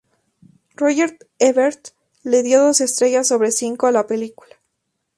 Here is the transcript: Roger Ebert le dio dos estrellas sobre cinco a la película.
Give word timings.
Roger 0.75 1.15
Ebert 1.37 1.89
le 2.23 2.41
dio 2.41 2.63
dos 2.63 2.81
estrellas 2.81 3.27
sobre 3.27 3.51
cinco 3.51 3.85
a 3.85 3.91
la 3.91 4.07
película. 4.07 4.55